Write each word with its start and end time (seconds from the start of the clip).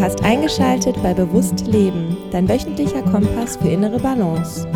Hast 0.00 0.24
eingeschaltet 0.24 0.96
bei 1.02 1.12
Bewusst 1.12 1.66
Leben, 1.66 2.16
dein 2.30 2.48
wöchentlicher 2.48 3.02
Kompass 3.02 3.58
für 3.58 3.68
innere 3.68 3.98
Balance. 4.00 4.66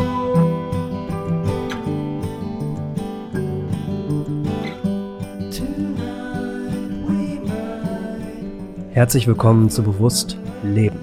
Herzlich 8.90 9.26
willkommen 9.26 9.70
zu 9.70 9.82
Bewusst 9.82 10.36
Leben. 10.62 11.00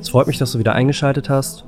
Es 0.00 0.08
freut 0.08 0.26
mich, 0.26 0.38
dass 0.38 0.52
du 0.52 0.58
wieder 0.58 0.72
eingeschaltet 0.72 1.28
hast 1.28 1.66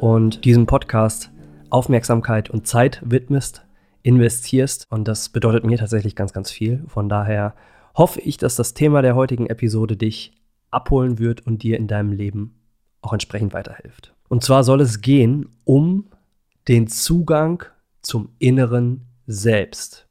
und 0.00 0.46
diesem 0.46 0.64
Podcast 0.64 1.30
Aufmerksamkeit 1.68 2.48
und 2.48 2.66
Zeit 2.66 3.02
widmest, 3.04 3.66
investierst. 4.02 4.86
Und 4.88 5.06
das 5.06 5.28
bedeutet 5.28 5.64
mir 5.64 5.76
tatsächlich 5.76 6.16
ganz, 6.16 6.32
ganz 6.32 6.50
viel. 6.50 6.84
Von 6.88 7.10
daher 7.10 7.54
hoffe 7.94 8.18
ich, 8.22 8.38
dass 8.38 8.56
das 8.56 8.72
Thema 8.72 9.02
der 9.02 9.14
heutigen 9.14 9.46
Episode 9.46 9.94
dich 9.94 10.32
abholen 10.70 11.18
wird 11.18 11.46
und 11.46 11.62
dir 11.62 11.76
in 11.76 11.86
deinem 11.86 12.12
Leben 12.12 12.60
auch 13.00 13.12
entsprechend 13.12 13.52
weiterhilft. 13.52 14.14
Und 14.28 14.44
zwar 14.44 14.64
soll 14.64 14.80
es 14.80 15.00
gehen 15.00 15.48
um 15.64 16.08
den 16.68 16.86
Zugang 16.88 17.64
zum 18.02 18.30
inneren 18.38 19.06
Selbst. 19.26 20.08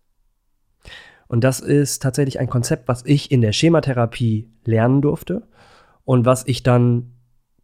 Und 1.27 1.43
das 1.43 1.59
ist 1.59 2.01
tatsächlich 2.01 2.39
ein 2.39 2.49
Konzept, 2.49 2.87
was 2.87 3.05
ich 3.05 3.31
in 3.31 3.41
der 3.41 3.51
Schematherapie 3.51 4.49
lernen 4.63 5.01
durfte 5.01 5.47
und 6.03 6.25
was 6.25 6.47
ich 6.47 6.63
dann 6.63 7.13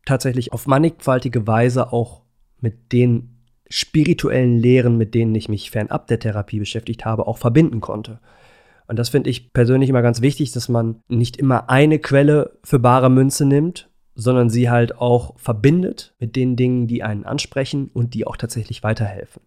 tatsächlich 0.06 0.52
auf 0.52 0.68
mannigfaltige 0.68 1.48
Weise 1.48 1.94
auch 1.94 2.24
mit 2.60 2.92
den 2.92 3.34
spirituellen 3.70 4.58
Lehren, 4.58 4.98
mit 4.98 5.16
denen 5.16 5.34
ich 5.34 5.50
mich 5.50 5.72
fernab 5.72 6.08
der 6.08 6.20
Therapie 6.20 6.60
beschäftigt 6.60 7.06
habe, 7.06 7.26
auch 7.26 7.38
verbinden 7.38 7.82
konnte. 7.82 8.20
Und 8.88 9.00
das 9.00 9.10
finde 9.10 9.30
ich 9.30 9.54
persönlich 9.54 9.90
immer 9.90 10.02
ganz 10.02 10.22
wichtig, 10.22 10.52
dass 10.52 10.70
man 10.70 11.02
nicht 11.08 11.38
immer 11.38 11.70
eine 11.70 12.00
Quelle 12.00 12.58
für 12.64 12.80
bare 12.80 13.10
Münze 13.10 13.46
nimmt, 13.46 13.90
sondern 14.16 14.50
sie 14.50 14.70
halt 14.70 14.98
auch 14.98 15.38
verbindet 15.40 16.16
mit 16.20 16.36
den 16.36 16.56
Dingen, 16.56 16.88
die 16.88 17.04
einen 17.04 17.26
ansprechen 17.26 17.90
und 17.94 18.14
die 18.14 18.28
auch 18.28 18.38
tatsächlich 18.38 18.84
weiterhelfen. 18.84 19.42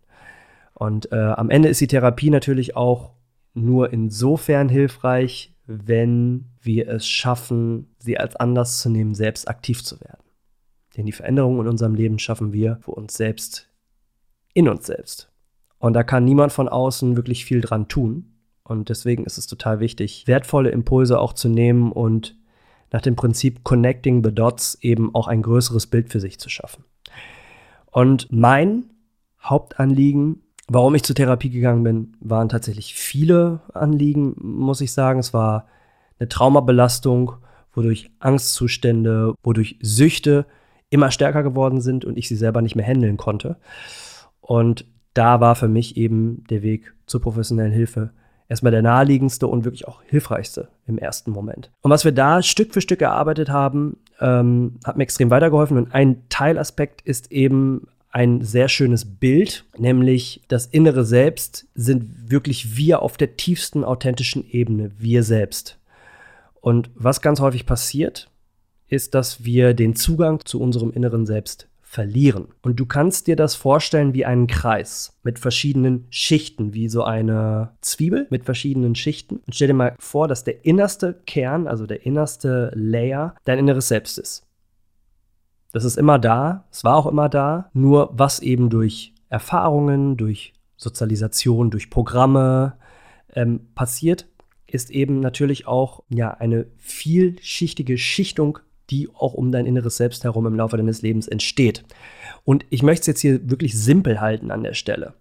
Und 0.74 1.12
äh, 1.12 1.16
am 1.16 1.50
Ende 1.50 1.68
ist 1.68 1.80
die 1.80 1.86
Therapie 1.86 2.30
natürlich 2.30 2.76
auch 2.76 3.14
nur 3.54 3.92
insofern 3.92 4.68
hilfreich, 4.68 5.54
wenn 5.66 6.50
wir 6.60 6.88
es 6.88 7.06
schaffen, 7.06 7.94
sie 7.98 8.18
als 8.18 8.36
anders 8.36 8.80
zu 8.80 8.90
nehmen, 8.90 9.14
selbst 9.14 9.48
aktiv 9.48 9.82
zu 9.82 10.00
werden. 10.00 10.22
Denn 10.96 11.06
die 11.06 11.12
Veränderungen 11.12 11.60
in 11.60 11.68
unserem 11.68 11.94
Leben 11.94 12.18
schaffen 12.18 12.52
wir 12.52 12.78
für 12.80 12.92
uns 12.92 13.14
selbst, 13.14 13.68
in 14.54 14.68
uns 14.68 14.86
selbst. 14.86 15.30
Und 15.78 15.94
da 15.94 16.02
kann 16.02 16.24
niemand 16.24 16.52
von 16.52 16.68
außen 16.68 17.16
wirklich 17.16 17.44
viel 17.44 17.60
dran 17.60 17.88
tun. 17.88 18.35
Und 18.66 18.88
deswegen 18.88 19.24
ist 19.24 19.38
es 19.38 19.46
total 19.46 19.78
wichtig, 19.78 20.24
wertvolle 20.26 20.70
Impulse 20.70 21.20
auch 21.20 21.32
zu 21.32 21.48
nehmen 21.48 21.92
und 21.92 22.36
nach 22.90 23.00
dem 23.00 23.14
Prinzip 23.14 23.62
Connecting 23.62 24.24
the 24.24 24.34
Dots 24.34 24.76
eben 24.80 25.14
auch 25.14 25.28
ein 25.28 25.42
größeres 25.42 25.86
Bild 25.86 26.10
für 26.10 26.20
sich 26.20 26.40
zu 26.40 26.48
schaffen. 26.48 26.84
Und 27.92 28.30
mein 28.32 28.90
Hauptanliegen, 29.42 30.42
warum 30.68 30.94
ich 30.96 31.04
zur 31.04 31.14
Therapie 31.14 31.50
gegangen 31.50 31.84
bin, 31.84 32.16
waren 32.20 32.48
tatsächlich 32.48 32.94
viele 32.94 33.60
Anliegen, 33.72 34.34
muss 34.38 34.80
ich 34.80 34.92
sagen. 34.92 35.20
Es 35.20 35.32
war 35.32 35.66
eine 36.18 36.28
Traumabelastung, 36.28 37.32
wodurch 37.72 38.10
Angstzustände, 38.18 39.34
wodurch 39.44 39.78
Süchte 39.80 40.46
immer 40.90 41.10
stärker 41.12 41.42
geworden 41.42 41.80
sind 41.80 42.04
und 42.04 42.18
ich 42.18 42.26
sie 42.26 42.36
selber 42.36 42.62
nicht 42.62 42.74
mehr 42.74 42.86
handeln 42.86 43.16
konnte. 43.16 43.58
Und 44.40 44.86
da 45.14 45.40
war 45.40 45.54
für 45.54 45.68
mich 45.68 45.96
eben 45.96 46.44
der 46.50 46.62
Weg 46.62 46.94
zur 47.06 47.20
professionellen 47.20 47.72
Hilfe 47.72 48.12
erstmal 48.48 48.72
der 48.72 48.82
naheliegendste 48.82 49.46
und 49.46 49.64
wirklich 49.64 49.88
auch 49.88 50.02
hilfreichste 50.04 50.68
im 50.86 50.98
ersten 50.98 51.30
Moment. 51.30 51.70
Und 51.82 51.90
was 51.90 52.04
wir 52.04 52.12
da 52.12 52.42
Stück 52.42 52.72
für 52.72 52.80
Stück 52.80 53.02
erarbeitet 53.02 53.48
haben, 53.48 53.98
ähm, 54.20 54.78
hat 54.84 54.96
mir 54.96 55.02
extrem 55.02 55.30
weitergeholfen. 55.30 55.76
Und 55.76 55.94
ein 55.94 56.22
Teilaspekt 56.28 57.02
ist 57.02 57.32
eben 57.32 57.88
ein 58.10 58.42
sehr 58.42 58.68
schönes 58.68 59.04
Bild, 59.04 59.64
nämlich 59.76 60.42
das 60.48 60.66
innere 60.66 61.04
Selbst 61.04 61.66
sind 61.74 62.30
wirklich 62.30 62.76
wir 62.76 63.02
auf 63.02 63.18
der 63.18 63.36
tiefsten 63.36 63.84
authentischen 63.84 64.48
Ebene, 64.48 64.90
wir 64.98 65.22
selbst. 65.22 65.78
Und 66.62 66.90
was 66.94 67.20
ganz 67.20 67.40
häufig 67.40 67.66
passiert, 67.66 68.30
ist, 68.88 69.14
dass 69.14 69.44
wir 69.44 69.74
den 69.74 69.96
Zugang 69.96 70.40
zu 70.44 70.60
unserem 70.60 70.92
inneren 70.92 71.26
Selbst 71.26 71.68
verlieren. 71.96 72.48
Und 72.60 72.78
du 72.78 72.84
kannst 72.84 73.26
dir 73.26 73.36
das 73.36 73.54
vorstellen 73.54 74.12
wie 74.12 74.26
einen 74.26 74.48
Kreis 74.48 75.18
mit 75.22 75.38
verschiedenen 75.38 76.06
Schichten, 76.10 76.74
wie 76.74 76.90
so 76.90 77.04
eine 77.04 77.70
Zwiebel 77.80 78.26
mit 78.28 78.44
verschiedenen 78.44 78.94
Schichten. 78.94 79.36
Und 79.36 79.54
stell 79.54 79.68
dir 79.68 79.72
mal 79.74 79.94
vor, 79.98 80.28
dass 80.28 80.44
der 80.44 80.66
innerste 80.66 81.14
Kern, 81.24 81.66
also 81.66 81.86
der 81.86 82.04
innerste 82.04 82.70
Layer, 82.74 83.34
dein 83.46 83.58
inneres 83.58 83.88
Selbst 83.88 84.18
ist. 84.18 84.46
Das 85.72 85.84
ist 85.84 85.96
immer 85.96 86.18
da, 86.18 86.66
es 86.70 86.84
war 86.84 86.96
auch 86.96 87.06
immer 87.06 87.30
da, 87.30 87.70
nur 87.72 88.10
was 88.12 88.40
eben 88.40 88.68
durch 88.68 89.14
Erfahrungen, 89.30 90.18
durch 90.18 90.52
Sozialisation, 90.76 91.70
durch 91.70 91.88
Programme 91.88 92.74
ähm, 93.34 93.68
passiert, 93.74 94.28
ist 94.66 94.90
eben 94.90 95.20
natürlich 95.20 95.66
auch 95.66 96.02
ja 96.10 96.30
eine 96.32 96.66
vielschichtige 96.76 97.96
Schichtung 97.96 98.58
die 98.90 99.08
auch 99.14 99.34
um 99.34 99.52
dein 99.52 99.66
inneres 99.66 99.96
Selbst 99.96 100.24
herum 100.24 100.46
im 100.46 100.56
Laufe 100.56 100.76
deines 100.76 101.02
Lebens 101.02 101.28
entsteht. 101.28 101.84
Und 102.44 102.64
ich 102.70 102.82
möchte 102.82 103.02
es 103.02 103.06
jetzt 103.06 103.20
hier 103.20 103.50
wirklich 103.50 103.78
simpel 103.78 104.20
halten 104.20 104.50
an 104.50 104.62
der 104.62 104.74
Stelle. 104.74 105.14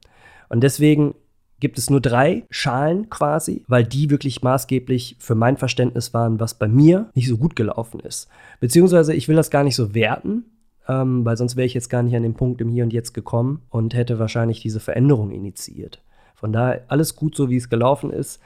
Und 0.50 0.62
deswegen 0.62 1.16
gibt 1.60 1.78
es 1.78 1.90
nur 1.90 2.02
drei 2.02 2.44
Schalen 2.50 3.10
quasi, 3.10 3.64
weil 3.68 3.84
die 3.84 4.10
wirklich 4.10 4.44
maßgeblich 4.44 5.16
für 5.20 5.36
mein 5.36 5.58
Verständnis 5.58 6.14
waren, 6.14 6.40
was 6.40 6.54
bei 6.54 6.68
mir 6.68 7.10
nicht 7.16 7.28
so 7.28 7.38
gut 7.38 7.56
gelaufen 7.56 8.00
ist. 8.00 8.28
Beziehungsweise 8.60 9.14
ich 9.14 9.28
will 9.28 9.36
das 9.36 9.50
gar 9.50 9.64
nicht 9.64 9.76
so 9.76 9.96
werten, 9.96 10.46
ähm, 10.88 11.26
weil 11.26 11.38
sonst 11.38 11.56
wäre 11.56 11.66
ich 11.66 11.74
jetzt 11.74 11.90
gar 11.90 12.04
nicht 12.04 12.16
an 12.16 12.24
den 12.24 12.36
Punkt 12.36 12.62
im 12.62 12.70
Hier 12.70 12.84
und 12.84 12.94
Jetzt 12.94 13.14
gekommen 13.14 13.62
und 13.70 13.94
hätte 13.94 14.20
wahrscheinlich 14.20 14.62
diese 14.62 14.80
Veränderung 14.80 15.32
initiiert. 15.32 16.02
Von 16.36 16.52
daher 16.54 16.84
alles 16.90 17.16
gut 17.16 17.36
so, 17.36 17.50
wie 17.50 17.58
es 17.58 17.70
gelaufen 17.70 18.12
ist. 18.12 18.42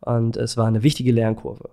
Und 0.00 0.36
es 0.36 0.56
war 0.56 0.66
eine 0.66 0.82
wichtige 0.82 1.12
Lernkurve. 1.12 1.70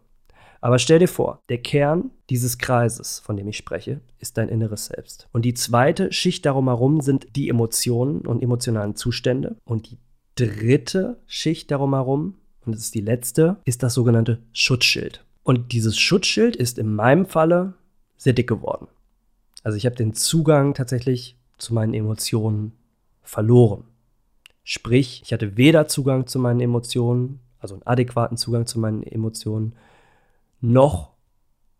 Aber 0.62 0.79
stell 0.79 1.00
dir 1.00 1.07
vor, 1.07 1.41
der 1.50 1.59
Kern 1.59 2.12
dieses 2.29 2.57
Kreises, 2.57 3.19
von 3.19 3.38
dem 3.38 3.47
ich 3.47 3.57
spreche, 3.57 4.01
ist 4.19 4.38
dein 4.38 4.50
inneres 4.50 4.88
Selbst. 4.88 5.28
Und 5.31 5.45
die 5.45 5.53
zweite 5.53 6.12
Schicht 6.12 6.45
darum 6.45 6.68
herum 6.68 7.01
sind 7.01 7.35
die 7.35 7.50
Emotionen 7.50 8.22
und 8.22 8.41
emotionalen 8.41 8.95
Zustände. 8.95 9.57
Und 9.66 9.90
die 9.91 9.97
dritte 10.35 11.19
Schicht 11.25 11.72
darum 11.72 11.94
herum, 11.94 12.35
und 12.66 12.75
das 12.75 12.81
ist 12.84 12.95
die 12.95 13.01
letzte, 13.01 13.57
ist 13.66 13.84
das 13.84 13.94
sogenannte 13.94 14.41
Schutzschild. 14.51 15.23
Und 15.44 15.72
dieses 15.72 15.97
Schutzschild 15.97 16.56
ist 16.56 16.78
in 16.78 16.94
meinem 16.94 17.25
Falle 17.25 17.74
sehr 18.18 18.34
dick 18.34 18.47
geworden. 18.47 18.88
Also 19.63 19.78
ich 19.78 19.85
habe 19.85 19.95
den 19.95 20.13
Zugang 20.13 20.74
tatsächlich 20.74 21.38
zu 21.57 21.74
meinen 21.74 21.94
Emotionen 21.94 22.74
verloren. 23.22 23.85
Sprich, 24.63 25.22
ich 25.24 25.31
hatte 25.31 25.56
weder 25.56 25.88
Zugang 25.88 26.28
zu 26.28 26.39
meinen 26.39 26.59
Emotionen, 26.59 27.39
also 27.59 27.75
einen 27.75 27.88
adäquaten 27.88 28.38
Zugang 28.38 28.66
zu 28.66 28.79
meinen 28.79 29.03
Emotionen, 29.03 29.74
noch 30.62 31.18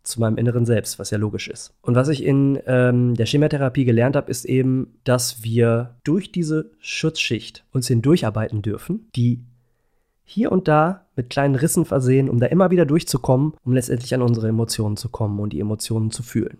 zu 0.02 0.20
meinem 0.20 0.38
inneren 0.38 0.64
Selbst, 0.64 0.98
was 0.98 1.10
ja 1.10 1.18
logisch 1.18 1.48
ist. 1.48 1.74
Und 1.82 1.94
was 1.94 2.08
ich 2.08 2.24
in 2.24 2.58
ähm, 2.66 3.14
der 3.14 3.26
Chematherapie 3.26 3.84
gelernt 3.84 4.16
habe, 4.16 4.30
ist 4.30 4.46
eben, 4.46 4.98
dass 5.04 5.42
wir 5.42 5.96
durch 6.02 6.32
diese 6.32 6.70
Schutzschicht 6.78 7.64
uns 7.72 7.88
hindurcharbeiten 7.88 8.62
dürfen, 8.62 9.08
die 9.14 9.44
hier 10.24 10.52
und 10.52 10.68
da 10.68 11.06
mit 11.16 11.30
kleinen 11.30 11.54
Rissen 11.54 11.84
versehen, 11.84 12.28
um 12.28 12.38
da 12.38 12.46
immer 12.46 12.70
wieder 12.70 12.86
durchzukommen, 12.86 13.54
um 13.64 13.72
letztendlich 13.72 14.14
an 14.14 14.22
unsere 14.22 14.48
Emotionen 14.48 14.96
zu 14.96 15.08
kommen 15.08 15.40
und 15.40 15.52
die 15.52 15.60
Emotionen 15.60 16.10
zu 16.10 16.22
fühlen. 16.22 16.58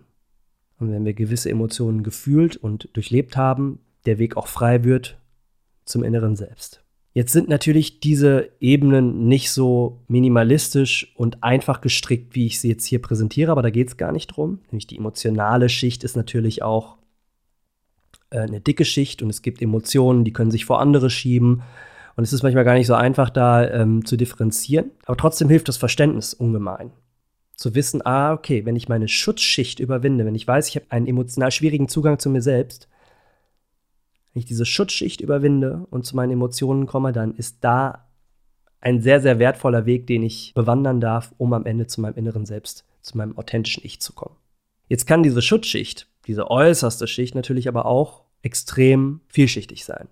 Und 0.79 0.93
wenn 0.93 1.05
wir 1.05 1.15
gewisse 1.15 1.51
Emotionen 1.51 2.03
gefühlt 2.03 2.57
und 2.57 2.89
durchlebt 2.95 3.37
haben, 3.37 3.81
der 4.07 4.19
Weg 4.19 4.37
auch 4.37 4.47
frei 4.47 4.85
wird 4.85 5.19
zum 5.85 6.05
inneren 6.05 6.37
Selbst. 6.37 6.83
Jetzt 7.19 7.33
sind 7.33 7.49
natürlich 7.49 7.99
diese 7.99 8.49
Ebenen 8.61 9.27
nicht 9.27 9.51
so 9.51 10.05
minimalistisch 10.07 11.13
und 11.17 11.43
einfach 11.43 11.81
gestrickt, 11.81 12.37
wie 12.37 12.47
ich 12.47 12.61
sie 12.61 12.69
jetzt 12.69 12.85
hier 12.85 13.03
präsentiere, 13.03 13.51
aber 13.51 13.61
da 13.61 13.71
geht 13.71 13.89
es 13.89 13.97
gar 13.97 14.13
nicht 14.13 14.29
drum. 14.29 14.61
Nämlich 14.71 14.87
die 14.87 14.99
emotionale 14.99 15.69
Schicht 15.69 16.05
ist 16.05 16.15
natürlich 16.15 16.63
auch 16.63 16.97
äh, 18.31 18.39
eine 18.39 18.61
dicke 18.61 18.85
Schicht 18.85 19.21
und 19.21 19.31
es 19.31 19.43
gibt 19.43 19.61
Emotionen, 19.61 20.23
die 20.23 20.33
können 20.33 20.53
sich 20.53 20.65
vor 20.65 20.81
andere 20.81 21.11
schieben. 21.11 21.63
Und 22.15 22.23
es 22.23 22.33
ist 22.33 22.45
manchmal 22.45 22.63
gar 22.63 22.75
nicht 22.75 22.87
so 22.87 22.95
einfach, 22.95 23.31
da 23.31 23.69
ähm, 23.69 24.05
zu 24.05 24.17
differenzieren. 24.17 24.93
Aber 25.05 25.17
trotzdem 25.17 25.49
hilft 25.49 25.67
das 25.67 25.77
Verständnis 25.77 26.35
ungemein. 26.35 26.93
Zu 27.57 27.75
wissen, 27.75 28.01
ah, 28.07 28.33
okay, 28.33 28.65
wenn 28.65 28.77
ich 28.77 28.89
meine 28.89 29.09
Schutzschicht 29.09 29.81
überwinde, 29.81 30.25
wenn 30.25 30.37
ich 30.37 30.47
weiß, 30.47 30.69
ich 30.69 30.77
habe 30.77 30.87
einen 30.91 31.09
emotional 31.09 31.51
schwierigen 31.51 31.89
Zugang 31.89 32.21
zu 32.21 32.31
mir 32.31 32.43
selbst, 32.43 32.89
wenn 34.39 34.43
ich 34.43 34.47
diese 34.47 34.67
Schutzschicht 34.67 35.21
überwinde 35.21 35.85
und 35.91 36.07
zu 36.07 36.15
meinen 36.15 36.31
Emotionen 36.31 36.87
komme, 36.87 37.11
dann 37.11 37.35
ist 37.35 37.57
da 37.63 38.07
ein 38.81 39.01
sehr, 39.01 39.21
sehr 39.21 39.41
wertvoller 39.41 39.85
Weg, 39.85 40.07
den 40.07 40.23
ich 40.23 40.53
bewandern 40.55 41.01
darf, 41.01 41.35
um 41.39 41.53
am 41.55 41.67
Ende 41.67 41.89
zu 41.89 42.01
meinem 42.01 42.15
inneren 42.15 42.47
Selbst, 42.47 42.85
zu 43.01 43.19
meinem 43.19 43.37
authentischen 43.37 43.83
Ich 43.85 44.01
zu 44.01 44.13
kommen. 44.13 44.37
Jetzt 44.87 45.09
kann 45.09 45.25
diese 45.25 45.43
Schutzschicht, 45.43 46.07
diese 46.29 46.53
äußerste 46.53 47.09
Schicht 47.09 47.35
natürlich 47.35 47.67
aber 47.67 47.87
auch 47.87 48.23
extrem 48.43 49.23
vielschichtig 49.27 49.85
sein. 49.85 50.07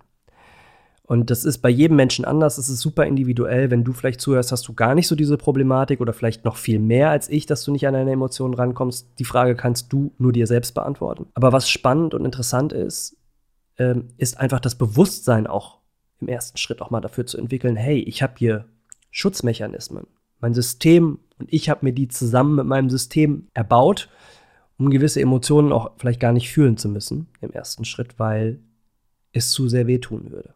Und 1.03 1.29
das 1.29 1.45
ist 1.45 1.59
bei 1.59 1.69
jedem 1.69 1.95
Menschen 1.95 2.25
anders. 2.25 2.57
Es 2.57 2.67
ist 2.67 2.81
super 2.81 3.05
individuell. 3.05 3.71
Wenn 3.71 3.85
du 3.85 3.93
vielleicht 3.93 4.19
zuhörst, 4.19 4.51
hast 4.51 4.67
du 4.67 4.73
gar 4.73 4.93
nicht 4.93 5.07
so 5.07 5.15
diese 5.15 5.37
Problematik 5.37 6.01
oder 6.01 6.11
vielleicht 6.11 6.43
noch 6.43 6.57
viel 6.57 6.79
mehr 6.79 7.11
als 7.11 7.29
ich, 7.29 7.45
dass 7.45 7.63
du 7.63 7.71
nicht 7.71 7.87
an 7.87 7.93
deine 7.93 8.11
Emotionen 8.11 8.53
rankommst. 8.53 9.07
Die 9.17 9.23
Frage 9.23 9.55
kannst 9.55 9.93
du 9.93 10.11
nur 10.17 10.33
dir 10.33 10.47
selbst 10.47 10.75
beantworten. 10.75 11.27
Aber 11.33 11.53
was 11.53 11.69
spannend 11.69 12.13
und 12.13 12.25
interessant 12.25 12.73
ist, 12.73 13.16
ähm, 13.77 14.09
ist 14.17 14.39
einfach 14.39 14.59
das 14.59 14.75
Bewusstsein 14.75 15.47
auch 15.47 15.79
im 16.19 16.27
ersten 16.27 16.57
Schritt 16.57 16.81
auch 16.81 16.89
mal 16.89 17.01
dafür 17.01 17.25
zu 17.25 17.37
entwickeln, 17.37 17.75
hey, 17.75 17.99
ich 17.99 18.23
habe 18.23 18.33
hier 18.37 18.65
Schutzmechanismen. 19.11 20.07
Mein 20.39 20.53
System 20.53 21.19
und 21.39 21.51
ich 21.51 21.69
habe 21.69 21.85
mir 21.85 21.93
die 21.93 22.07
zusammen 22.07 22.55
mit 22.55 22.65
meinem 22.65 22.89
System 22.89 23.47
erbaut, 23.53 24.09
um 24.77 24.89
gewisse 24.89 25.21
Emotionen 25.21 25.71
auch 25.71 25.91
vielleicht 25.97 26.19
gar 26.19 26.33
nicht 26.33 26.51
fühlen 26.51 26.77
zu 26.77 26.89
müssen 26.89 27.27
im 27.41 27.51
ersten 27.51 27.85
Schritt, 27.85 28.19
weil 28.19 28.59
es 29.31 29.51
zu 29.51 29.67
sehr 29.67 29.87
wehtun 29.87 30.31
würde. 30.31 30.53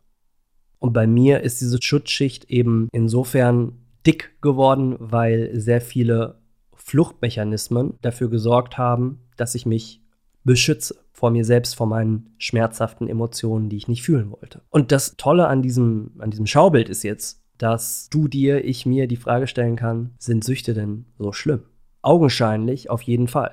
Und 0.79 0.93
bei 0.93 1.05
mir 1.05 1.41
ist 1.41 1.61
diese 1.61 1.81
Schutzschicht 1.81 2.45
eben 2.45 2.87
insofern 2.91 3.73
dick 4.05 4.41
geworden, 4.41 4.95
weil 4.99 5.59
sehr 5.59 5.81
viele 5.81 6.39
Fluchtmechanismen 6.73 7.99
dafür 8.01 8.29
gesorgt 8.29 8.77
haben, 8.77 9.19
dass 9.37 9.53
ich 9.53 9.65
mich 9.65 10.00
beschütze 10.43 10.95
vor 11.11 11.29
mir 11.29 11.45
selbst, 11.45 11.75
vor 11.75 11.87
meinen 11.87 12.33
schmerzhaften 12.37 13.07
Emotionen, 13.07 13.69
die 13.69 13.77
ich 13.77 13.87
nicht 13.87 14.01
fühlen 14.01 14.31
wollte. 14.31 14.61
Und 14.69 14.91
das 14.91 15.15
Tolle 15.17 15.47
an 15.47 15.61
diesem, 15.61 16.11
an 16.19 16.31
diesem 16.31 16.47
Schaubild 16.47 16.89
ist 16.89 17.03
jetzt, 17.03 17.43
dass 17.57 18.09
du 18.09 18.27
dir, 18.27 18.65
ich 18.65 18.87
mir 18.87 19.07
die 19.07 19.17
Frage 19.17 19.45
stellen 19.45 19.75
kann, 19.75 20.15
sind 20.17 20.43
Süchte 20.43 20.73
denn 20.73 21.05
so 21.19 21.31
schlimm? 21.31 21.65
Augenscheinlich 22.01 22.89
auf 22.89 23.03
jeden 23.03 23.27
Fall, 23.27 23.51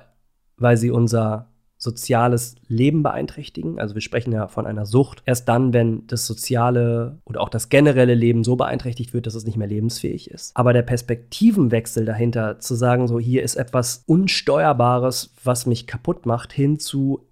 weil 0.57 0.77
sie 0.77 0.89
unser 0.89 1.51
soziales 1.79 2.55
Leben 2.67 3.03
beeinträchtigen. 3.03 3.79
Also 3.79 3.95
wir 3.95 4.01
sprechen 4.01 4.33
ja 4.33 4.49
von 4.49 4.67
einer 4.67 4.85
Sucht. 4.85 5.23
Erst 5.25 5.47
dann, 5.47 5.71
wenn 5.73 6.05
das 6.07 6.27
soziale 6.27 7.21
oder 7.23 7.39
auch 7.39 7.47
das 7.47 7.69
generelle 7.69 8.15
Leben 8.15 8.43
so 8.43 8.57
beeinträchtigt 8.57 9.13
wird, 9.13 9.25
dass 9.25 9.33
es 9.33 9.45
nicht 9.45 9.55
mehr 9.57 9.67
lebensfähig 9.67 10.29
ist. 10.29 10.55
Aber 10.55 10.73
der 10.73 10.81
Perspektivenwechsel 10.81 12.03
dahinter, 12.03 12.59
zu 12.59 12.75
sagen, 12.75 13.07
so 13.07 13.17
hier 13.17 13.43
ist 13.43 13.55
etwas 13.55 14.03
Unsteuerbares, 14.05 15.33
was 15.41 15.65
mich 15.65 15.87
kaputt 15.87 16.25
macht, 16.25 16.51
hin 16.51 16.79
zu, 16.79 17.25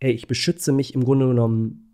ey, 0.00 0.12
ich 0.12 0.26
beschütze 0.26 0.72
mich 0.72 0.94
im 0.94 1.04
Grunde 1.04 1.28
genommen 1.28 1.86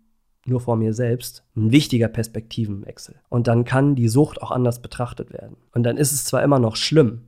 nur 0.45 0.61
vor 0.61 0.77
mir 0.77 0.93
selbst, 0.93 1.43
ein 1.57 1.71
wichtiger 1.71 2.07
Perspektivenwechsel. 2.07 3.15
Und 3.27 3.47
dann 3.47 3.65
kann 3.65 3.95
die 3.95 4.07
Sucht 4.07 4.41
auch 4.41 4.51
anders 4.51 4.81
betrachtet 4.81 5.33
werden. 5.33 5.57
Und 5.73 5.83
dann 5.83 5.97
ist 5.97 6.13
es 6.13 6.23
zwar 6.23 6.41
immer 6.41 6.59
noch 6.59 6.77
schlimm 6.77 7.23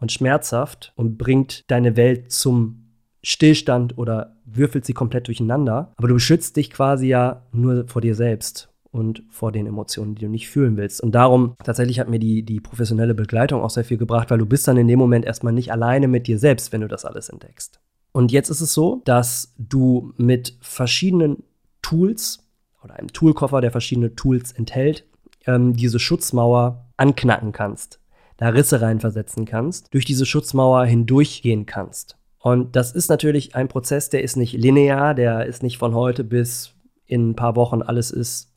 und 0.00 0.10
schmerzhaft 0.10 0.92
und 0.96 1.16
bringt 1.16 1.70
deine 1.70 1.96
Welt 1.96 2.32
zum 2.32 2.85
Stillstand 3.28 3.98
oder 3.98 4.36
würfelt 4.44 4.86
sie 4.86 4.92
komplett 4.92 5.26
durcheinander. 5.26 5.92
Aber 5.96 6.06
du 6.06 6.14
beschützt 6.14 6.56
dich 6.56 6.70
quasi 6.70 7.08
ja 7.08 7.42
nur 7.50 7.88
vor 7.88 8.00
dir 8.00 8.14
selbst 8.14 8.68
und 8.92 9.24
vor 9.30 9.50
den 9.50 9.66
Emotionen, 9.66 10.14
die 10.14 10.24
du 10.24 10.30
nicht 10.30 10.48
fühlen 10.48 10.76
willst. 10.76 11.00
Und 11.00 11.10
darum, 11.12 11.56
tatsächlich 11.64 11.98
hat 11.98 12.08
mir 12.08 12.20
die, 12.20 12.44
die 12.44 12.60
professionelle 12.60 13.16
Begleitung 13.16 13.62
auch 13.62 13.70
sehr 13.70 13.84
viel 13.84 13.96
gebracht, 13.96 14.30
weil 14.30 14.38
du 14.38 14.46
bist 14.46 14.68
dann 14.68 14.76
in 14.76 14.86
dem 14.86 15.00
Moment 15.00 15.24
erstmal 15.24 15.52
nicht 15.52 15.72
alleine 15.72 16.06
mit 16.06 16.28
dir 16.28 16.38
selbst, 16.38 16.72
wenn 16.72 16.82
du 16.82 16.86
das 16.86 17.04
alles 17.04 17.28
entdeckst. 17.28 17.80
Und 18.12 18.30
jetzt 18.30 18.48
ist 18.48 18.60
es 18.60 18.72
so, 18.72 19.02
dass 19.04 19.52
du 19.58 20.12
mit 20.16 20.56
verschiedenen 20.60 21.42
Tools 21.82 22.46
oder 22.84 22.94
einem 22.94 23.12
Toolkoffer, 23.12 23.60
der 23.60 23.72
verschiedene 23.72 24.14
Tools 24.14 24.52
enthält, 24.52 25.04
ähm, 25.46 25.74
diese 25.74 25.98
Schutzmauer 25.98 26.86
anknacken 26.96 27.50
kannst, 27.50 27.98
da 28.36 28.50
Risse 28.50 28.80
reinversetzen 28.80 29.46
kannst, 29.46 29.92
durch 29.92 30.04
diese 30.04 30.26
Schutzmauer 30.26 30.84
hindurchgehen 30.84 31.66
kannst. 31.66 32.16
Und 32.46 32.76
das 32.76 32.92
ist 32.92 33.08
natürlich 33.08 33.56
ein 33.56 33.66
Prozess, 33.66 34.08
der 34.08 34.22
ist 34.22 34.36
nicht 34.36 34.52
linear, 34.52 35.14
der 35.14 35.46
ist 35.46 35.64
nicht 35.64 35.78
von 35.78 35.96
heute 35.96 36.22
bis 36.22 36.76
in 37.04 37.30
ein 37.30 37.34
paar 37.34 37.56
Wochen 37.56 37.82
alles 37.82 38.12
ist 38.12 38.52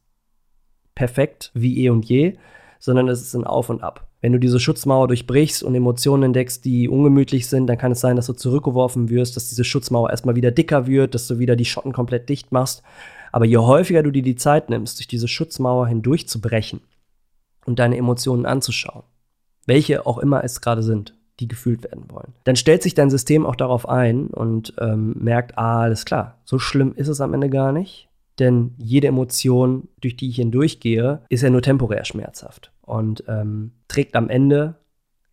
perfekt 0.94 1.50
wie 1.56 1.84
eh 1.84 1.90
und 1.90 2.06
je, 2.06 2.38
sondern 2.78 3.08
es 3.08 3.20
ist 3.20 3.34
ein 3.34 3.46
Auf 3.46 3.68
und 3.72 3.82
Ab. 3.82 4.08
Wenn 4.22 4.32
du 4.32 4.38
diese 4.38 4.60
Schutzmauer 4.60 5.08
durchbrichst 5.08 5.64
und 5.64 5.74
Emotionen 5.74 6.22
entdeckst, 6.22 6.66
die 6.66 6.88
ungemütlich 6.88 7.48
sind, 7.48 7.66
dann 7.66 7.80
kann 7.80 7.94
es 7.94 8.00
sein, 8.00 8.16
dass 8.16 8.28
du 8.28 8.34
zurückgeworfen 8.34 9.10
wirst, 9.10 9.36
dass 9.36 9.50
diese 9.50 9.64
Schutzmauer 9.64 10.12
erstmal 10.12 10.36
wieder 10.36 10.52
dicker 10.52 10.86
wird, 10.86 11.16
dass 11.16 11.26
du 11.26 11.40
wieder 11.40 11.56
die 11.56 11.66
Schotten 11.66 11.92
komplett 11.92 12.30
dicht 12.30 12.52
machst. 12.52 12.84
Aber 13.32 13.46
je 13.46 13.58
häufiger 13.58 14.04
du 14.04 14.12
dir 14.12 14.22
die 14.22 14.36
Zeit 14.36 14.70
nimmst, 14.70 15.00
durch 15.00 15.08
diese 15.08 15.28
Schutzmauer 15.28 15.88
hindurchzubrechen 15.88 16.82
und 17.66 17.80
deine 17.80 17.98
Emotionen 17.98 18.46
anzuschauen, 18.46 19.02
welche 19.66 20.06
auch 20.06 20.20
immer 20.20 20.44
es 20.44 20.62
gerade 20.62 20.84
sind, 20.84 21.16
die 21.40 21.48
gefühlt 21.48 21.84
werden 21.84 22.06
wollen. 22.10 22.34
Dann 22.44 22.56
stellt 22.56 22.84
sich 22.84 22.94
dein 22.94 23.10
System 23.10 23.46
auch 23.46 23.56
darauf 23.56 23.88
ein 23.88 24.28
und 24.28 24.74
ähm, 24.80 25.16
merkt, 25.20 25.58
ah, 25.58 25.82
alles 25.82 26.06
klar, 26.06 26.40
so 26.44 26.60
schlimm 26.60 26.94
ist 26.96 27.08
es 27.08 27.22
am 27.22 27.34
Ende 27.34 27.50
gar 27.50 27.72
nicht. 27.72 28.10
Denn 28.40 28.74
jede 28.78 29.08
Emotion, 29.08 29.90
durch 30.00 30.16
die 30.16 30.30
ich 30.30 30.38
hindurchgehe, 30.38 31.22
ist 31.30 31.42
ja 31.42 31.50
nur 31.50 31.62
temporär 31.62 32.06
schmerzhaft 32.06 32.72
und 32.82 33.24
ähm, 33.28 33.72
trägt 33.88 34.16
am 34.16 34.30
Ende 34.30 34.76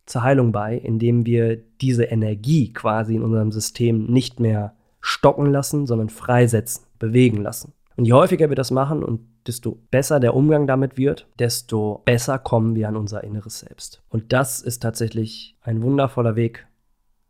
zur 0.05 0.23
Heilung 0.23 0.51
bei, 0.51 0.77
indem 0.77 1.25
wir 1.25 1.57
diese 1.81 2.05
Energie 2.05 2.73
quasi 2.73 3.15
in 3.15 3.23
unserem 3.23 3.51
System 3.51 4.05
nicht 4.05 4.39
mehr 4.39 4.73
stocken 4.99 5.51
lassen, 5.51 5.85
sondern 5.85 6.09
freisetzen, 6.09 6.85
bewegen 6.99 7.37
lassen. 7.37 7.73
Und 7.95 8.05
je 8.05 8.13
häufiger 8.13 8.49
wir 8.49 8.55
das 8.55 8.71
machen 8.71 9.03
und 9.03 9.21
desto 9.47 9.79
besser 9.91 10.19
der 10.19 10.35
Umgang 10.35 10.67
damit 10.67 10.97
wird, 10.97 11.27
desto 11.39 12.01
besser 12.05 12.39
kommen 12.39 12.75
wir 12.75 12.87
an 12.87 12.95
unser 12.95 13.23
inneres 13.23 13.59
Selbst. 13.59 14.01
Und 14.09 14.33
das 14.33 14.61
ist 14.61 14.81
tatsächlich 14.81 15.55
ein 15.61 15.81
wundervoller 15.81 16.35
Weg 16.35 16.67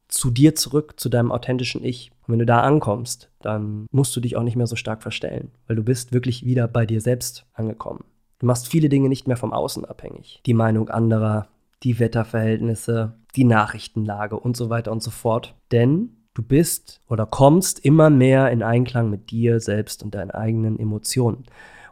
zu 0.08 0.32
dir 0.32 0.56
zurück, 0.56 1.00
zu 1.00 1.10
deinem 1.10 1.32
authentischen 1.32 1.84
Ich. 1.84 2.12
Und 2.26 2.34
wenn 2.34 2.40
du 2.40 2.46
da 2.46 2.62
ankommst, 2.62 3.30
dann 3.42 3.88
musst 3.92 4.16
du 4.16 4.20
dich 4.20 4.38
auch 4.38 4.44
nicht 4.44 4.56
mehr 4.56 4.68
so 4.68 4.76
stark 4.76 5.02
verstellen, 5.02 5.52
weil 5.68 5.76
du 5.76 5.84
bist 5.84 6.14
wirklich 6.14 6.46
wieder 6.46 6.68
bei 6.68 6.86
dir 6.86 7.02
selbst 7.02 7.46
angekommen. 7.54 8.06
Du 8.40 8.46
machst 8.46 8.68
viele 8.68 8.90
Dinge 8.90 9.10
nicht 9.10 9.28
mehr 9.28 9.38
vom 9.38 9.54
Außen 9.54 9.84
abhängig. 9.86 10.42
Die 10.46 10.54
Meinung 10.54 10.90
anderer, 10.90 11.48
die 11.84 12.00
Wetterverhältnisse, 12.00 13.16
die 13.36 13.44
Nachrichtenlage 13.44 14.40
und 14.40 14.56
so 14.56 14.70
weiter 14.70 14.92
und 14.92 15.04
so 15.04 15.12
fort. 15.12 15.56
Denn 15.72 16.18
Du 16.38 16.44
bist 16.44 17.02
oder 17.08 17.26
kommst 17.26 17.84
immer 17.84 18.12
mehr 18.12 18.52
in 18.52 18.62
Einklang 18.62 19.10
mit 19.10 19.32
dir 19.32 19.60
selbst 19.60 20.04
und 20.04 20.14
deinen 20.14 20.30
eigenen 20.30 20.78
Emotionen. 20.78 21.46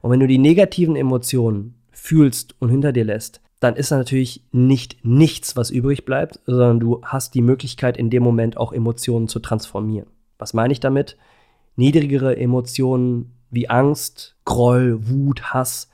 Und 0.06 0.12
wenn 0.12 0.20
du 0.20 0.28
die 0.28 0.38
negativen 0.38 0.96
Emotionen 0.96 1.74
fühlst 1.90 2.54
und 2.60 2.70
hinter 2.70 2.94
dir 2.94 3.06
lässt, 3.06 3.42
dann 3.60 3.76
ist 3.76 3.90
da 3.90 3.98
natürlich 3.98 4.44
nicht 4.52 5.04
nichts, 5.04 5.58
was 5.58 5.72
übrig 5.72 6.06
bleibt, 6.06 6.42
sondern 6.46 6.80
du 6.80 7.02
hast 7.02 7.34
die 7.34 7.42
Möglichkeit, 7.42 7.98
in 7.98 8.12
dem 8.12 8.22
Moment 8.22 8.56
auch 8.56 8.72
Emotionen 8.72 9.28
zu 9.28 9.40
transformieren. 9.40 10.06
Was 10.38 10.54
meine 10.54 10.74
ich 10.74 10.80
damit? 10.80 11.18
Niedrigere 11.76 12.38
Emotionen 12.38 13.32
wie 13.50 13.68
Angst, 13.68 14.36
Groll, 14.46 15.10
Wut, 15.10 15.56
Hass, 15.56 15.90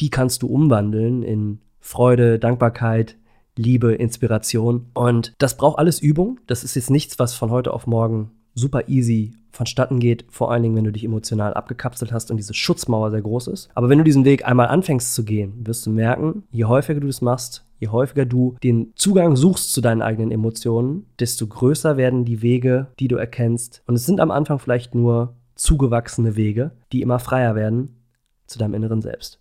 die 0.00 0.08
kannst 0.08 0.40
du 0.40 0.46
umwandeln 0.46 1.22
in 1.22 1.60
Freude, 1.80 2.38
Dankbarkeit, 2.38 3.18
Liebe, 3.56 3.92
Inspiration. 3.92 4.86
Und 4.94 5.34
das 5.36 5.58
braucht 5.58 5.78
alles 5.78 6.00
Übung. 6.00 6.40
Das 6.46 6.64
ist 6.64 6.76
jetzt 6.76 6.88
nichts, 6.88 7.18
was 7.18 7.34
von 7.34 7.50
heute 7.50 7.74
auf 7.74 7.86
morgen 7.86 8.30
super 8.60 8.88
easy 8.88 9.32
vonstatten 9.50 9.98
geht, 9.98 10.24
vor 10.28 10.52
allen 10.52 10.62
Dingen, 10.62 10.76
wenn 10.76 10.84
du 10.84 10.92
dich 10.92 11.04
emotional 11.04 11.54
abgekapselt 11.54 12.12
hast 12.12 12.30
und 12.30 12.36
diese 12.36 12.54
Schutzmauer 12.54 13.10
sehr 13.10 13.22
groß 13.22 13.48
ist. 13.48 13.68
Aber 13.74 13.88
wenn 13.88 13.98
du 13.98 14.04
diesen 14.04 14.24
Weg 14.24 14.46
einmal 14.46 14.68
anfängst 14.68 15.14
zu 15.14 15.24
gehen, 15.24 15.66
wirst 15.66 15.84
du 15.86 15.90
merken, 15.90 16.44
je 16.50 16.64
häufiger 16.66 17.00
du 17.00 17.08
das 17.08 17.20
machst, 17.20 17.64
je 17.78 17.88
häufiger 17.88 18.26
du 18.26 18.56
den 18.62 18.92
Zugang 18.94 19.34
suchst 19.34 19.72
zu 19.72 19.80
deinen 19.80 20.02
eigenen 20.02 20.30
Emotionen, 20.30 21.06
desto 21.18 21.46
größer 21.46 21.96
werden 21.96 22.24
die 22.24 22.42
Wege, 22.42 22.88
die 23.00 23.08
du 23.08 23.16
erkennst. 23.16 23.82
Und 23.86 23.96
es 23.96 24.06
sind 24.06 24.20
am 24.20 24.30
Anfang 24.30 24.60
vielleicht 24.60 24.94
nur 24.94 25.34
zugewachsene 25.56 26.36
Wege, 26.36 26.70
die 26.92 27.02
immer 27.02 27.18
freier 27.18 27.54
werden 27.54 27.96
zu 28.46 28.58
deinem 28.58 28.74
inneren 28.74 29.02
Selbst 29.02 29.40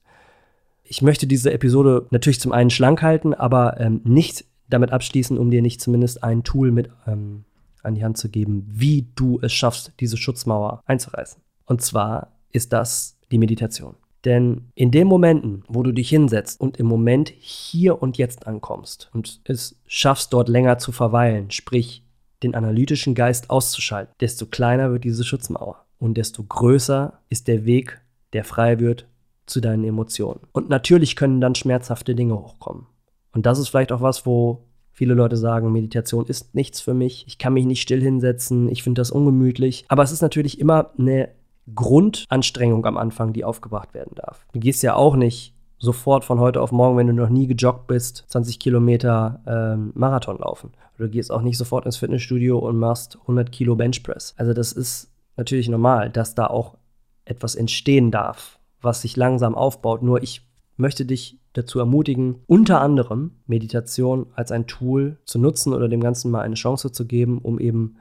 ich 0.89 1.03
möchte 1.03 1.27
diese 1.27 1.53
Episode 1.53 2.07
natürlich 2.09 2.39
zum 2.39 2.51
einen 2.51 2.71
schlank 2.71 3.01
halten, 3.03 3.35
aber 3.35 3.79
ähm, 3.79 4.01
nicht 4.03 4.45
damit 4.69 4.91
abschließen, 4.91 5.37
um 5.37 5.51
dir 5.51 5.61
nicht 5.61 5.81
zumindest 5.81 6.23
ein 6.23 6.43
Tool 6.43 6.71
mit 6.71 6.89
ähm, 7.05 7.45
an 7.83 7.95
die 7.95 8.03
Hand 8.03 8.17
zu 8.17 8.29
geben, 8.29 8.65
wie 8.67 9.07
du 9.15 9.39
es 9.41 9.53
schaffst, 9.53 9.93
diese 9.99 10.17
Schutzmauer 10.17 10.81
einzureißen. 10.85 11.41
Und 11.65 11.81
zwar 11.81 12.31
ist 12.51 12.73
das 12.73 13.17
die 13.31 13.37
Meditation. 13.37 13.95
Denn 14.25 14.69
in 14.75 14.91
den 14.91 15.07
Momenten, 15.07 15.63
wo 15.67 15.81
du 15.83 15.91
dich 15.91 16.09
hinsetzt 16.09 16.59
und 16.59 16.77
im 16.77 16.87
Moment 16.87 17.29
hier 17.39 18.01
und 18.01 18.17
jetzt 18.17 18.47
ankommst 18.47 19.09
und 19.13 19.39
es 19.45 19.79
schaffst, 19.87 20.33
dort 20.33 20.49
länger 20.49 20.77
zu 20.77 20.91
verweilen, 20.91 21.51
sprich 21.51 22.03
den 22.43 22.55
analytischen 22.55 23.15
Geist 23.15 23.49
auszuschalten, 23.49 24.13
desto 24.19 24.45
kleiner 24.45 24.91
wird 24.91 25.03
diese 25.03 25.23
Schutzmauer 25.23 25.85
und 25.99 26.15
desto 26.15 26.43
größer 26.43 27.19
ist 27.29 27.47
der 27.47 27.65
Weg, 27.65 28.01
der 28.33 28.43
frei 28.43 28.79
wird 28.79 29.07
zu 29.45 29.61
deinen 29.61 29.83
Emotionen. 29.83 30.41
Und 30.51 30.69
natürlich 30.69 31.15
können 31.15 31.41
dann 31.41 31.55
schmerzhafte 31.55 32.13
Dinge 32.13 32.35
hochkommen. 32.35 32.87
Und 33.31 33.45
das 33.45 33.59
ist 33.59 33.69
vielleicht 33.69 33.91
auch 33.91 34.01
was, 34.01 34.25
wo 34.25 34.65
viele 34.99 35.15
Leute 35.15 35.37
sagen, 35.37 35.71
Meditation 35.71 36.27
ist 36.27 36.53
nichts 36.53 36.79
für 36.79 36.93
mich, 36.93 37.25
ich 37.27 37.39
kann 37.39 37.53
mich 37.53 37.65
nicht 37.65 37.81
still 37.81 38.01
hinsetzen, 38.01 38.69
ich 38.69 38.83
finde 38.83 38.99
das 38.99 39.09
ungemütlich. 39.09 39.85
Aber 39.87 40.03
es 40.03 40.11
ist 40.11 40.21
natürlich 40.21 40.59
immer 40.59 40.91
eine 40.99 41.29
Grundanstrengung 41.73 42.85
am 42.85 42.97
Anfang, 42.97 43.33
die 43.33 43.43
aufgebracht 43.43 43.95
werden 43.95 44.13
darf. 44.15 44.45
Du 44.53 44.59
gehst 44.59 44.83
ja 44.83 44.93
auch 44.93 45.15
nicht 45.15 45.55
sofort 45.79 46.23
von 46.23 46.39
heute 46.39 46.61
auf 46.61 46.71
morgen, 46.71 46.97
wenn 46.97 47.07
du 47.07 47.13
noch 47.13 47.29
nie 47.29 47.47
gejoggt 47.47 47.87
bist, 47.87 48.25
20 48.27 48.59
Kilometer 48.59 49.41
ähm, 49.47 49.91
Marathon 49.95 50.37
laufen. 50.37 50.73
Du 50.97 51.09
gehst 51.09 51.31
auch 51.31 51.41
nicht 51.41 51.57
sofort 51.57 51.85
ins 51.85 51.97
Fitnessstudio 51.97 52.59
und 52.59 52.77
machst 52.77 53.17
100 53.21 53.51
Kilo 53.51 53.75
Benchpress. 53.75 54.35
Also 54.37 54.53
das 54.53 54.73
ist 54.73 55.09
natürlich 55.37 55.69
normal, 55.69 56.09
dass 56.11 56.35
da 56.35 56.47
auch 56.47 56.75
etwas 57.23 57.55
entstehen 57.55 58.11
darf 58.11 58.59
was 58.81 59.01
sich 59.01 59.17
langsam 59.17 59.55
aufbaut. 59.55 60.03
Nur 60.03 60.23
ich 60.23 60.41
möchte 60.77 61.05
dich 61.05 61.39
dazu 61.59 61.79
ermutigen, 61.79 62.41
unter 62.47 62.81
anderem 62.81 63.31
Meditation 63.47 64.27
als 64.35 64.51
ein 64.51 64.67
Tool 64.67 65.17
zu 65.25 65.39
nutzen 65.39 65.73
oder 65.73 65.87
dem 65.87 66.01
Ganzen 66.01 66.31
mal 66.31 66.41
eine 66.41 66.55
Chance 66.55 66.91
zu 66.91 67.05
geben, 67.05 67.39
um 67.39 67.59
eben 67.59 67.97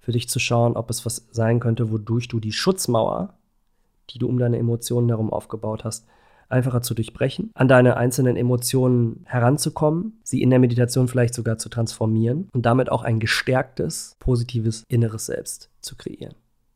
für 0.00 0.12
dich 0.12 0.28
zu 0.28 0.38
schauen, 0.38 0.76
ob 0.76 0.90
es 0.90 1.06
was 1.06 1.28
sein 1.30 1.60
könnte, 1.60 1.90
wodurch 1.90 2.28
du 2.28 2.40
die 2.40 2.52
Schutzmauer, 2.52 3.34
die 4.10 4.18
du 4.18 4.28
um 4.28 4.38
deine 4.38 4.58
Emotionen 4.58 5.08
herum 5.08 5.32
aufgebaut 5.32 5.84
hast, 5.84 6.06
einfacher 6.48 6.82
zu 6.82 6.94
durchbrechen, 6.94 7.50
an 7.54 7.68
deine 7.68 7.96
einzelnen 7.96 8.36
Emotionen 8.36 9.24
heranzukommen, 9.24 10.20
sie 10.22 10.42
in 10.42 10.50
der 10.50 10.58
Meditation 10.58 11.08
vielleicht 11.08 11.34
sogar 11.34 11.58
zu 11.58 11.68
transformieren 11.68 12.48
und 12.52 12.66
damit 12.66 12.90
auch 12.90 13.02
ein 13.02 13.20
gestärktes, 13.20 14.16
positives 14.18 14.84
inneres 14.88 15.26
Selbst 15.26 15.70
zu 15.80 15.96
kreieren. 15.96 16.34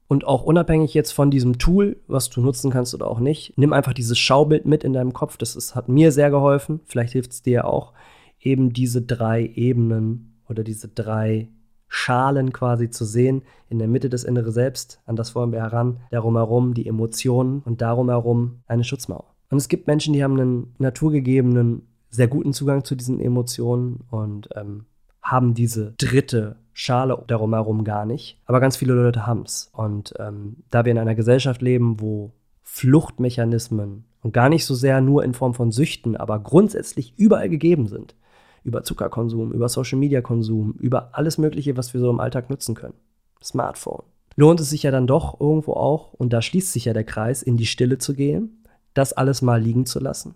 Und 0.09 0.25
auch 0.25 0.45
unabhängig 0.45 0.95
jetzt 0.95 1.13
von 1.13 1.31
diesem 1.31 1.59
Tool, 1.59 1.97
was 2.07 2.31
du 2.31 2.41
nutzen 2.41 2.71
kannst 2.71 2.95
oder 2.95 3.09
auch 3.09 3.19
nicht, 3.19 3.55
nimm 3.57 3.73
einfach 3.73 3.93
dieses 3.93 4.19
Schaubild 4.19 4.65
mit 4.65 4.85
in 4.85 4.93
deinem 4.93 5.13
Kopf. 5.13 5.37
Das 5.37 5.57
ist, 5.57 5.75
hat 5.75 5.89
mir 5.89 6.13
sehr 6.13 6.31
geholfen. 6.31 6.81
Vielleicht 6.85 7.13
hilft 7.13 7.33
es 7.33 7.43
dir 7.43 7.67
auch, 7.67 7.93
eben 8.41 8.73
diese 8.73 9.03
drei 9.03 9.45
Ebenen 9.55 10.41
oder 10.49 10.63
diese 10.63 10.89
drei 10.89 11.49
Schalen 11.89 12.53
quasi 12.53 12.91
zu 12.91 13.05
sehen. 13.05 13.43
In 13.69 13.79
der 13.79 13.89
Mitte 13.89 14.09
das 14.09 14.25
innere 14.25 14.53
Selbst, 14.53 15.01
an 15.07 15.17
das 15.17 15.35
wollen 15.35 15.53
wir 15.53 15.61
heran, 15.61 16.01
darum 16.11 16.37
herum 16.37 16.75
die 16.75 16.87
Emotionen 16.87 17.61
und 17.65 17.81
darum 17.81 18.09
herum 18.09 18.61
eine 18.67 18.85
Schutzmauer. 18.85 19.35
Und 19.51 19.59
es 19.59 19.69
gibt 19.69 19.87
Menschen, 19.87 20.13
die 20.13 20.23
haben 20.23 20.39
einen 20.39 20.75
naturgegebenen, 20.79 21.83
sehr 22.11 22.29
guten 22.29 22.53
Zugang 22.53 22.85
zu 22.85 22.95
diesen 22.95 23.21
Emotionen 23.21 24.05
und 24.11 24.49
ähm, 24.55 24.87
haben 25.23 25.55
diese 25.55 25.95
dritte 25.99 26.57
Schale 26.79 27.25
darum 27.27 27.55
herum 27.55 27.85
gar 27.85 28.05
nicht. 28.05 28.39
Aber 28.45 28.61
ganz 28.61 28.77
viele 28.77 28.93
Leute 28.93 29.27
haben 29.27 29.45
es. 29.47 29.71
Und 29.73 30.13
ähm, 30.19 30.57
da 30.71 30.85
wir 30.85 30.93
in 30.93 30.99
einer 30.99 31.15
Gesellschaft 31.15 31.63
leben, 31.63 32.01
wo 32.01 32.33
Fluchtmechanismen 32.65 34.05
und 34.21 34.35
gar 34.35 34.51
nicht 34.51 34.67
so 34.67 34.75
sehr 34.75 35.01
nur 35.01 35.25
in 35.25 35.33
Form 35.33 35.55
von 35.55 35.73
Süchten, 35.73 36.19
aber 36.19 36.39
grundsätzlich 36.39 37.15
überall 37.17 37.49
gegeben 37.49 37.87
sind, 37.87 38.15
über 38.63 38.83
Zuckerkonsum, 38.83 39.53
über 39.53 39.71
Social-Media-Konsum, 39.71 40.75
über 40.75 41.17
alles 41.17 41.39
Mögliche, 41.39 41.79
was 41.79 41.95
wir 41.95 42.01
so 42.03 42.11
im 42.11 42.21
Alltag 42.21 42.51
nutzen 42.51 42.75
können, 42.75 42.93
Smartphone, 43.43 44.03
lohnt 44.35 44.61
es 44.61 44.69
sich 44.69 44.83
ja 44.83 44.91
dann 44.91 45.07
doch 45.07 45.41
irgendwo 45.41 45.73
auch, 45.73 46.13
und 46.13 46.35
da 46.35 46.43
schließt 46.43 46.75
sich 46.75 46.85
ja 46.85 46.93
der 46.93 47.05
Kreis, 47.05 47.43
in 47.43 47.57
die 47.57 47.65
Stille 47.65 47.97
zu 47.97 48.13
gehen, 48.13 48.67
das 48.93 49.15
alles 49.15 49.41
mal 49.41 49.63
liegen 49.63 49.87
zu 49.87 49.99
lassen, 49.99 50.35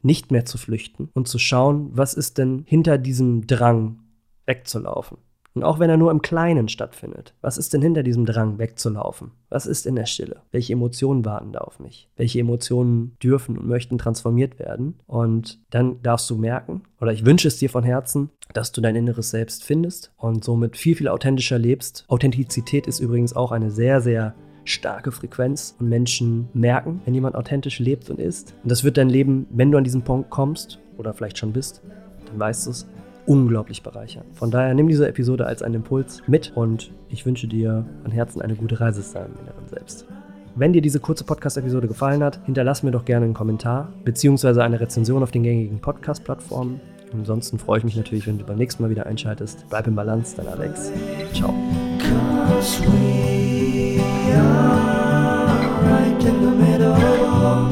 nicht 0.00 0.30
mehr 0.30 0.44
zu 0.44 0.58
flüchten 0.58 1.08
und 1.12 1.26
zu 1.26 1.40
schauen, 1.40 1.90
was 1.92 2.14
ist 2.14 2.38
denn 2.38 2.62
hinter 2.66 2.98
diesem 2.98 3.48
Drang 3.48 3.98
wegzulaufen. 4.46 5.18
Und 5.54 5.64
auch 5.64 5.78
wenn 5.78 5.90
er 5.90 5.96
nur 5.96 6.10
im 6.10 6.22
Kleinen 6.22 6.68
stattfindet, 6.68 7.34
was 7.40 7.58
ist 7.58 7.74
denn 7.74 7.82
hinter 7.82 8.02
diesem 8.02 8.24
Drang 8.24 8.58
wegzulaufen? 8.58 9.32
Was 9.50 9.66
ist 9.66 9.86
in 9.86 9.96
der 9.96 10.06
Stille? 10.06 10.42
Welche 10.50 10.72
Emotionen 10.72 11.24
warten 11.24 11.52
da 11.52 11.60
auf 11.60 11.78
mich? 11.78 12.08
Welche 12.16 12.40
Emotionen 12.40 13.16
dürfen 13.22 13.58
und 13.58 13.68
möchten 13.68 13.98
transformiert 13.98 14.58
werden? 14.58 14.94
Und 15.06 15.60
dann 15.70 16.02
darfst 16.02 16.30
du 16.30 16.36
merken, 16.36 16.82
oder 17.00 17.12
ich 17.12 17.26
wünsche 17.26 17.48
es 17.48 17.58
dir 17.58 17.68
von 17.68 17.84
Herzen, 17.84 18.30
dass 18.54 18.72
du 18.72 18.80
dein 18.80 18.96
inneres 18.96 19.30
Selbst 19.30 19.64
findest 19.64 20.12
und 20.16 20.44
somit 20.44 20.76
viel, 20.76 20.96
viel 20.96 21.08
authentischer 21.08 21.58
lebst. 21.58 22.04
Authentizität 22.08 22.86
ist 22.86 23.00
übrigens 23.00 23.34
auch 23.34 23.52
eine 23.52 23.70
sehr, 23.70 24.00
sehr 24.00 24.34
starke 24.64 25.12
Frequenz 25.12 25.76
und 25.78 25.88
Menschen 25.88 26.48
merken, 26.54 27.02
wenn 27.04 27.14
jemand 27.14 27.34
authentisch 27.34 27.78
lebt 27.78 28.10
und 28.10 28.18
ist. 28.18 28.54
Und 28.62 28.70
das 28.70 28.84
wird 28.84 28.96
dein 28.96 29.08
Leben, 29.08 29.46
wenn 29.50 29.70
du 29.70 29.78
an 29.78 29.84
diesen 29.84 30.02
Punkt 30.02 30.30
kommst 30.30 30.78
oder 30.98 31.12
vielleicht 31.12 31.38
schon 31.38 31.52
bist, 31.52 31.82
dann 32.26 32.38
weißt 32.38 32.66
du 32.66 32.70
es, 32.70 32.86
unglaublich 33.26 33.82
bereichern. 33.82 34.24
Von 34.32 34.50
daher 34.50 34.74
nimm 34.74 34.88
diese 34.88 35.08
Episode 35.08 35.46
als 35.46 35.62
einen 35.62 35.76
Impuls 35.76 36.22
mit 36.26 36.52
und 36.54 36.90
ich 37.08 37.24
wünsche 37.26 37.46
dir 37.46 37.86
von 38.02 38.10
Herzen 38.10 38.42
eine 38.42 38.54
gute 38.54 38.80
Reise 38.80 39.02
zu 39.02 39.14
deinem 39.14 39.34
inneren 39.40 39.68
Selbst. 39.68 40.06
Wenn 40.54 40.74
dir 40.74 40.82
diese 40.82 41.00
kurze 41.00 41.24
Podcast-Episode 41.24 41.88
gefallen 41.88 42.22
hat, 42.22 42.40
hinterlass 42.44 42.82
mir 42.82 42.90
doch 42.90 43.06
gerne 43.06 43.24
einen 43.24 43.34
Kommentar 43.34 43.88
bzw. 44.04 44.60
eine 44.60 44.80
Rezension 44.80 45.22
auf 45.22 45.30
den 45.30 45.42
gängigen 45.42 45.80
Podcast-Plattformen. 45.80 46.80
Ansonsten 47.14 47.58
freue 47.58 47.78
ich 47.78 47.84
mich 47.84 47.96
natürlich, 47.96 48.26
wenn 48.26 48.38
du 48.38 48.44
beim 48.44 48.58
nächsten 48.58 48.82
Mal 48.82 48.90
wieder 48.90 49.06
einschaltest. 49.06 49.66
Bleib 49.70 49.86
im 49.86 49.94
Balance, 49.94 50.36
dein 50.36 50.48
Alex. 50.48 50.92
Ciao. 51.32 51.54
Right 55.84 56.24
in 56.24 56.40
the 56.40 56.50
middle, 56.50 57.71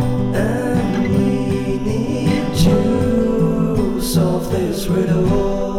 where 4.89 5.03
the 5.03 5.17
Lord. 5.17 5.70